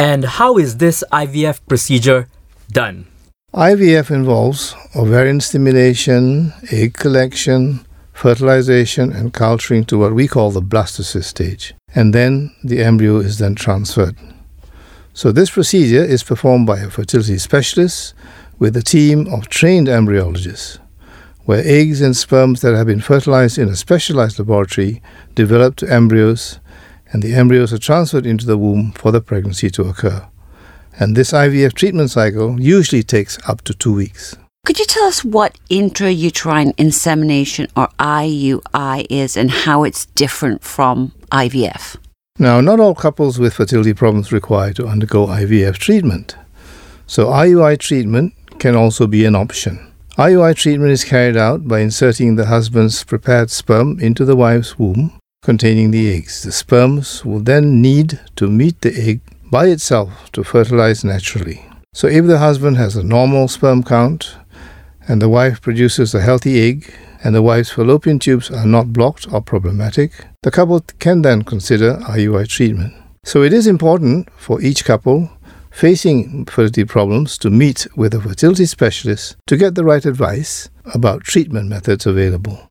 And 0.00 0.24
how 0.24 0.56
is 0.56 0.78
this 0.78 1.04
IVF 1.12 1.60
procedure 1.68 2.26
done? 2.72 3.06
IVF 3.52 4.10
involves 4.10 4.74
ovarian 4.96 5.42
stimulation, 5.42 6.54
egg 6.72 6.94
collection, 6.94 7.84
fertilization, 8.14 9.12
and 9.12 9.34
culturing 9.34 9.84
to 9.84 9.98
what 9.98 10.14
we 10.14 10.26
call 10.26 10.52
the 10.52 10.62
blastocyst 10.62 11.24
stage. 11.24 11.74
And 11.94 12.14
then 12.14 12.50
the 12.64 12.82
embryo 12.82 13.18
is 13.18 13.36
then 13.36 13.54
transferred. 13.54 14.16
So, 15.12 15.32
this 15.32 15.50
procedure 15.50 16.02
is 16.02 16.22
performed 16.22 16.66
by 16.66 16.78
a 16.78 16.88
fertility 16.88 17.36
specialist 17.36 18.14
with 18.58 18.74
a 18.78 18.82
team 18.82 19.26
of 19.30 19.50
trained 19.50 19.88
embryologists, 19.88 20.78
where 21.44 21.62
eggs 21.62 22.00
and 22.00 22.16
sperms 22.16 22.62
that 22.62 22.74
have 22.74 22.86
been 22.86 23.02
fertilized 23.02 23.58
in 23.58 23.68
a 23.68 23.76
specialized 23.76 24.38
laboratory 24.38 25.02
develop 25.34 25.76
to 25.76 25.92
embryos, 25.92 26.58
and 27.12 27.22
the 27.22 27.34
embryos 27.34 27.72
are 27.72 27.78
transferred 27.78 28.26
into 28.26 28.46
the 28.46 28.58
womb 28.58 28.92
for 28.92 29.10
the 29.10 29.20
pregnancy 29.20 29.70
to 29.70 29.84
occur. 29.84 30.26
And 30.98 31.16
this 31.16 31.32
IVF 31.32 31.74
treatment 31.74 32.10
cycle 32.10 32.60
usually 32.60 33.02
takes 33.02 33.38
up 33.48 33.62
to 33.62 33.74
two 33.74 33.94
weeks. 33.94 34.36
Could 34.66 34.78
you 34.78 34.84
tell 34.84 35.04
us 35.04 35.24
what 35.24 35.58
intrauterine 35.70 36.74
insemination 36.76 37.68
or 37.76 37.88
IUI 37.98 39.06
is 39.08 39.36
and 39.36 39.50
how 39.50 39.84
it's 39.84 40.06
different 40.06 40.62
from 40.62 41.12
IVF? 41.32 41.96
Now, 42.38 42.60
not 42.60 42.80
all 42.80 42.94
couples 42.94 43.38
with 43.38 43.54
fertility 43.54 43.94
problems 43.94 44.32
require 44.32 44.72
to 44.74 44.86
undergo 44.86 45.26
IVF 45.26 45.78
treatment. 45.78 46.36
So, 47.06 47.26
IUI 47.26 47.78
treatment 47.78 48.34
can 48.58 48.76
also 48.76 49.06
be 49.06 49.24
an 49.24 49.34
option. 49.34 49.92
IUI 50.16 50.54
treatment 50.54 50.92
is 50.92 51.04
carried 51.04 51.36
out 51.36 51.66
by 51.66 51.80
inserting 51.80 52.36
the 52.36 52.46
husband's 52.46 53.02
prepared 53.04 53.50
sperm 53.50 53.98
into 54.00 54.24
the 54.24 54.36
wife's 54.36 54.78
womb 54.78 55.19
containing 55.42 55.90
the 55.90 56.12
eggs. 56.14 56.42
The 56.42 56.52
sperms 56.52 57.24
will 57.24 57.40
then 57.40 57.80
need 57.80 58.20
to 58.36 58.48
meet 58.48 58.80
the 58.80 58.94
egg 58.94 59.20
by 59.50 59.66
itself 59.66 60.30
to 60.32 60.44
fertilize 60.44 61.04
naturally. 61.04 61.64
So, 61.92 62.06
if 62.06 62.26
the 62.26 62.38
husband 62.38 62.76
has 62.76 62.96
a 62.96 63.02
normal 63.02 63.48
sperm 63.48 63.82
count 63.82 64.36
and 65.08 65.20
the 65.20 65.28
wife 65.28 65.60
produces 65.60 66.14
a 66.14 66.20
healthy 66.20 66.60
egg 66.60 66.94
and 67.24 67.34
the 67.34 67.42
wife's 67.42 67.70
fallopian 67.70 68.18
tubes 68.18 68.50
are 68.50 68.66
not 68.66 68.92
blocked 68.92 69.32
or 69.32 69.40
problematic, 69.40 70.24
the 70.42 70.50
couple 70.50 70.80
can 71.00 71.22
then 71.22 71.42
consider 71.42 71.96
IUI 71.96 72.46
treatment. 72.48 72.94
So, 73.24 73.42
it 73.42 73.52
is 73.52 73.66
important 73.66 74.28
for 74.36 74.62
each 74.62 74.84
couple 74.84 75.30
facing 75.70 76.44
fertility 76.46 76.84
problems 76.84 77.38
to 77.38 77.50
meet 77.50 77.86
with 77.96 78.14
a 78.14 78.20
fertility 78.20 78.66
specialist 78.66 79.36
to 79.46 79.56
get 79.56 79.74
the 79.74 79.84
right 79.84 80.04
advice 80.04 80.68
about 80.94 81.24
treatment 81.24 81.68
methods 81.68 82.06
available. 82.06 82.69